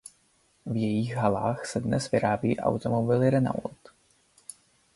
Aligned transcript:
V 0.65 0.75
jejích 0.75 1.15
halách 1.15 1.65
se 1.65 1.79
dnes 1.79 2.11
vyrábějí 2.11 2.59
automobily 2.59 3.29
Renault. 3.29 3.89